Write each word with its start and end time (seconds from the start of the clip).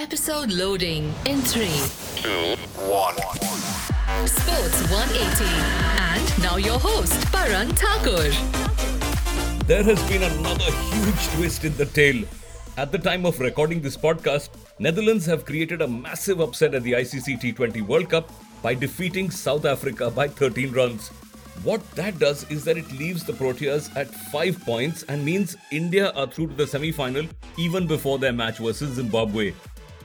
Episode 0.00 0.50
loading 0.50 1.12
in 1.26 1.42
3. 1.42 1.66
two, 2.16 2.56
one. 2.88 3.14
Sports 4.26 4.80
180. 4.90 5.44
And 6.00 6.42
now 6.42 6.56
your 6.56 6.78
host, 6.78 7.30
Paran 7.30 7.68
Thakur. 7.74 8.30
There 9.66 9.82
has 9.82 10.02
been 10.08 10.22
another 10.22 10.72
huge 10.72 11.26
twist 11.34 11.66
in 11.66 11.76
the 11.76 11.84
tale. 11.84 12.24
At 12.78 12.92
the 12.92 12.98
time 12.98 13.26
of 13.26 13.38
recording 13.40 13.82
this 13.82 13.98
podcast, 13.98 14.48
Netherlands 14.78 15.26
have 15.26 15.44
created 15.44 15.82
a 15.82 15.86
massive 15.86 16.40
upset 16.40 16.74
at 16.74 16.82
the 16.82 16.92
ICC 16.92 17.38
T20 17.38 17.82
World 17.82 18.08
Cup 18.08 18.32
by 18.62 18.72
defeating 18.72 19.30
South 19.30 19.66
Africa 19.66 20.10
by 20.10 20.28
13 20.28 20.72
runs. 20.72 21.10
What 21.62 21.82
that 21.90 22.18
does 22.18 22.50
is 22.50 22.64
that 22.64 22.78
it 22.78 22.90
leaves 22.92 23.22
the 23.22 23.34
Proteas 23.34 23.94
at 23.94 24.08
5 24.32 24.64
points 24.64 25.02
and 25.10 25.22
means 25.22 25.58
India 25.70 26.10
are 26.12 26.26
through 26.26 26.46
to 26.46 26.54
the 26.54 26.66
semi 26.66 26.90
final 26.90 27.26
even 27.58 27.86
before 27.86 28.18
their 28.18 28.32
match 28.32 28.56
versus 28.56 28.94
Zimbabwe. 28.94 29.52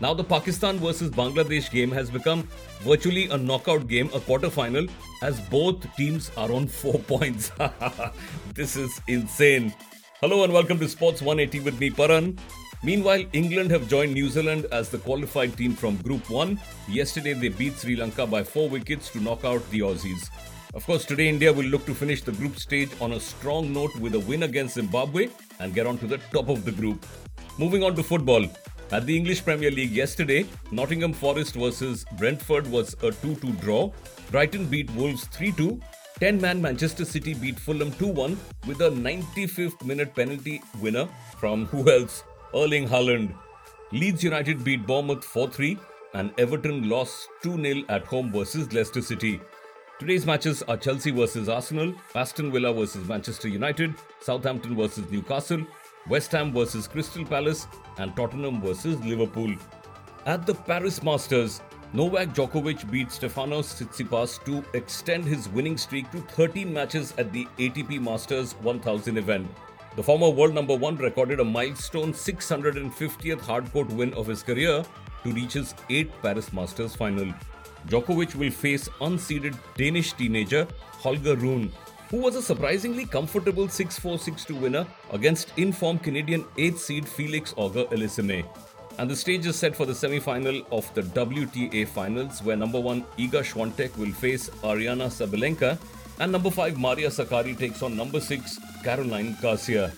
Now, 0.01 0.13
the 0.13 0.25
Pakistan 0.25 0.77
versus 0.77 1.09
Bangladesh 1.09 1.71
game 1.71 1.89
has 1.91 2.09
become 2.09 2.45
virtually 2.81 3.29
a 3.29 3.37
knockout 3.37 3.87
game, 3.87 4.09
a 4.13 4.19
quarter 4.19 4.49
final, 4.49 4.87
as 5.21 5.39
both 5.39 5.95
teams 5.95 6.31
are 6.35 6.51
on 6.51 6.67
4 6.79 6.99
points. 6.99 7.49
this 8.53 8.75
is 8.75 8.99
insane. 9.07 9.73
Hello 10.19 10.43
and 10.43 10.51
welcome 10.51 10.77
to 10.79 10.89
Sports 10.89 11.21
180 11.21 11.61
with 11.63 11.79
me, 11.79 11.89
Paran. 11.89 12.37
Meanwhile, 12.83 13.23
England 13.31 13.71
have 13.71 13.87
joined 13.87 14.13
New 14.13 14.27
Zealand 14.27 14.65
as 14.73 14.89
the 14.89 14.97
qualified 14.97 15.55
team 15.55 15.73
from 15.73 15.95
Group 15.97 16.29
1. 16.29 16.59
Yesterday, 16.89 17.31
they 17.31 17.47
beat 17.47 17.77
Sri 17.77 17.95
Lanka 17.95 18.27
by 18.27 18.43
4 18.43 18.67
wickets 18.67 19.09
to 19.11 19.21
knock 19.21 19.45
out 19.45 19.67
the 19.69 19.79
Aussies. 19.79 20.29
Of 20.73 20.85
course, 20.85 21.05
today 21.05 21.29
India 21.29 21.53
will 21.53 21.63
look 21.63 21.85
to 21.85 21.95
finish 21.95 22.21
the 22.21 22.33
group 22.33 22.59
stage 22.59 22.89
on 22.99 23.13
a 23.13 23.19
strong 23.19 23.71
note 23.71 23.95
with 23.95 24.13
a 24.15 24.19
win 24.19 24.43
against 24.43 24.73
Zimbabwe 24.75 25.29
and 25.61 25.73
get 25.73 25.87
on 25.87 25.97
to 25.99 26.05
the 26.05 26.17
top 26.33 26.49
of 26.49 26.65
the 26.65 26.73
group. 26.73 27.05
Moving 27.57 27.81
on 27.81 27.95
to 27.95 28.03
football. 28.03 28.45
At 28.91 29.07
the 29.07 29.17
English 29.17 29.43
Premier 29.43 29.71
League 29.71 29.91
yesterday, 29.91 30.45
Nottingham 30.71 31.11
Forest 31.11 31.55
versus 31.55 32.05
Brentford 32.19 32.67
was 32.67 32.93
a 33.01 33.11
2 33.11 33.35
2 33.37 33.53
draw. 33.53 33.91
Brighton 34.29 34.67
beat 34.67 34.91
Wolves 34.91 35.25
3 35.27 35.51
2. 35.53 35.81
10 36.19 36.39
man 36.39 36.61
Manchester 36.61 37.03
City 37.03 37.33
beat 37.33 37.59
Fulham 37.59 37.91
2 37.93 38.07
1 38.07 38.37
with 38.67 38.81
a 38.81 38.89
95th 38.91 39.83
minute 39.83 40.13
penalty 40.13 40.61
winner 40.79 41.07
from 41.39 41.65
who 41.65 41.89
else? 41.91 42.23
Erling 42.53 42.87
Haaland. 42.87 43.33
Leeds 43.91 44.23
United 44.23 44.63
beat 44.63 44.85
Bournemouth 44.85 45.25
4 45.25 45.49
3 45.49 45.77
and 46.13 46.31
Everton 46.37 46.87
lost 46.87 47.27
2 47.41 47.59
0 47.61 47.83
at 47.89 48.05
home 48.05 48.31
versus 48.31 48.71
Leicester 48.71 49.01
City. 49.01 49.41
Today's 49.99 50.25
matches 50.25 50.61
are 50.63 50.77
Chelsea 50.77 51.09
versus 51.09 51.49
Arsenal, 51.49 51.93
Aston 52.13 52.51
Villa 52.51 52.71
versus 52.71 53.07
Manchester 53.07 53.47
United, 53.47 53.95
Southampton 54.21 54.75
versus 54.75 55.09
Newcastle, 55.09 55.65
West 56.07 56.31
Ham 56.31 56.53
versus 56.53 56.87
Crystal 56.87 57.25
Palace, 57.25 57.67
and 57.97 58.15
Tottenham 58.15 58.61
versus 58.61 58.99
Liverpool. 59.03 59.55
At 60.25 60.45
the 60.45 60.53
Paris 60.53 61.01
Masters, 61.01 61.61
Novak 61.93 62.33
Djokovic 62.33 62.89
beat 62.91 63.09
Stefanos 63.09 63.73
Tsitsipas 63.73 64.43
to 64.45 64.63
extend 64.73 65.23
his 65.23 65.47
winning 65.49 65.77
streak 65.77 66.11
to 66.11 66.19
13 66.19 66.71
matches 66.73 67.13
at 67.17 67.31
the 67.31 67.47
ATP 67.57 68.01
Masters 68.01 68.53
1000 68.61 69.17
event. 69.17 69.47
The 69.95 70.03
former 70.03 70.29
world 70.29 70.53
number 70.53 70.75
one 70.75 70.97
recorded 70.97 71.39
a 71.39 71.45
milestone 71.45 72.11
650th 72.11 73.39
hardcourt 73.39 73.89
win 73.93 74.13
of 74.13 74.27
his 74.27 74.43
career 74.43 74.83
to 75.23 75.31
reach 75.31 75.53
his 75.53 75.73
8th 75.89 76.11
Paris 76.21 76.51
Masters 76.51 76.95
final. 76.95 77.33
Djokovic 77.87 78.35
will 78.35 78.51
face 78.51 78.89
unseeded 78.99 79.57
Danish 79.77 80.13
teenager 80.13 80.67
Holger 80.91 81.35
Rune, 81.35 81.71
who 82.15 82.21
was 82.21 82.37
a 82.37 82.41
surprisingly 82.41 83.05
comfortable 83.05 83.67
6-4 83.67 84.17
6-2 84.25 84.61
winner 84.61 84.87
against 85.11 85.51
in-form 85.57 85.97
Canadian 85.99 86.45
8th 86.65 86.77
seed 86.77 87.05
Felix 87.05 87.53
Auger 87.57 87.83
Aliassime. 87.95 88.45
And 88.97 89.11
the 89.11 89.17
stage 89.17 89.45
is 89.45 89.57
set 89.57 89.75
for 89.75 89.85
the 89.85 89.93
semi-final 89.93 90.61
of 90.71 90.85
the 90.93 91.01
WTA 91.01 91.85
finals 91.89 92.41
where 92.41 92.55
number 92.55 92.79
1 92.79 93.01
Iga 93.17 93.41
Swiatek 93.49 93.97
will 93.97 94.13
face 94.13 94.49
Ariana 94.69 95.09
Sabalenka 95.17 95.77
and 96.21 96.31
number 96.31 96.49
5 96.49 96.79
Maria 96.79 97.09
Sakkari 97.09 97.57
takes 97.57 97.83
on 97.83 97.97
number 97.97 98.21
6 98.21 98.59
Caroline 98.81 99.35
Garcia. 99.41 99.91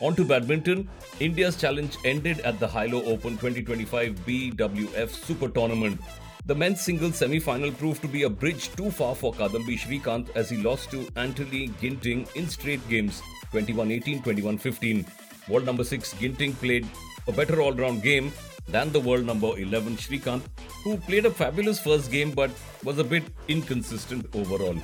On 0.00 0.16
to 0.16 0.24
badminton, 0.24 0.88
India's 1.18 1.56
challenge 1.56 1.98
ended 2.06 2.40
at 2.40 2.58
the 2.58 2.66
Hylo 2.66 3.04
Open 3.04 3.36
2025 3.36 4.14
BWF 4.26 5.10
Super 5.10 5.48
Tournament. 5.48 6.00
The 6.46 6.54
men's 6.54 6.80
singles 6.80 7.16
semi-final 7.16 7.72
proved 7.72 8.00
to 8.02 8.08
be 8.08 8.22
a 8.22 8.30
bridge 8.30 8.74
too 8.74 8.90
far 8.90 9.14
for 9.14 9.32
Kidambi 9.32 9.78
Srikanth 9.78 10.34
as 10.34 10.48
he 10.48 10.56
lost 10.56 10.90
to 10.90 11.06
Anthony 11.16 11.68
Ginting 11.80 12.26
in 12.34 12.48
straight 12.48 12.86
games 12.88 13.22
21-18, 13.52 14.22
21-15. 14.24 15.48
World 15.48 15.66
number 15.66 15.84
6 15.84 16.12
Ginting 16.14 16.54
played 16.54 16.88
a 17.28 17.32
better 17.32 17.60
all-round 17.60 18.02
game 18.02 18.32
than 18.68 18.90
the 18.90 19.00
world 19.00 19.26
number 19.26 19.58
11 19.58 19.96
Srikanth, 19.96 20.42
who 20.82 20.96
played 20.96 21.26
a 21.26 21.30
fabulous 21.30 21.78
first 21.78 22.10
game 22.10 22.30
but 22.30 22.50
was 22.84 22.98
a 22.98 23.04
bit 23.04 23.24
inconsistent 23.48 24.26
overall. 24.34 24.74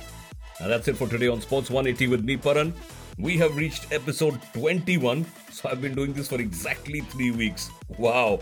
Now 0.59 0.67
that's 0.67 0.87
it 0.87 0.97
for 0.97 1.07
today 1.07 1.27
on 1.27 1.41
Sports 1.41 1.69
180 1.69 2.07
with 2.07 2.23
me, 2.23 2.37
Paran. 2.37 2.73
We 3.17 3.35
have 3.37 3.55
reached 3.57 3.91
episode 3.91 4.39
21, 4.53 5.25
so 5.51 5.69
I've 5.69 5.81
been 5.81 5.95
doing 5.95 6.13
this 6.13 6.27
for 6.27 6.39
exactly 6.39 7.01
three 7.01 7.31
weeks. 7.31 7.71
Wow. 7.97 8.41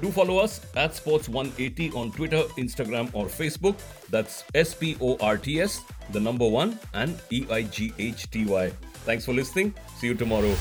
Do 0.00 0.10
follow 0.10 0.38
us 0.38 0.60
at 0.76 0.94
Sports 0.94 1.28
180 1.28 1.92
on 1.92 2.10
Twitter, 2.12 2.42
Instagram, 2.58 3.10
or 3.12 3.26
Facebook. 3.26 3.76
That's 4.10 4.44
S 4.54 4.74
P 4.74 4.96
O 5.00 5.16
R 5.20 5.36
T 5.36 5.60
S, 5.60 5.82
the 6.10 6.20
number 6.20 6.48
one, 6.48 6.78
and 6.94 7.20
E 7.30 7.46
I 7.50 7.62
G 7.62 7.92
H 7.98 8.30
T 8.30 8.44
Y. 8.46 8.70
Thanks 9.04 9.24
for 9.24 9.32
listening. 9.32 9.74
See 9.98 10.08
you 10.08 10.14
tomorrow. 10.14 10.54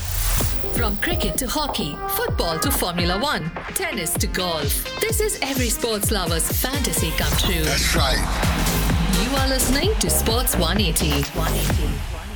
From 0.76 0.96
cricket 0.98 1.38
to 1.38 1.48
hockey, 1.48 1.96
football 2.10 2.60
to 2.60 2.72
Formula 2.72 3.20
One, 3.20 3.50
tennis 3.74 4.14
to 4.16 4.28
golf. 4.28 5.00
This 5.00 5.20
is 5.20 5.40
every 5.42 5.70
sports 5.70 6.12
lover's 6.12 6.48
fantasy 6.62 7.12
come 7.18 7.32
true. 7.38 7.64
That's 7.64 7.96
right. 7.96 8.22
You 9.24 9.38
are 9.38 9.48
listening 9.48 9.94
to 10.00 10.10
Sports 10.10 10.56
180. 10.56 11.10
180. 11.38 12.31